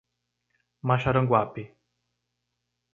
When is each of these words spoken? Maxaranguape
Maxaranguape 0.87 1.63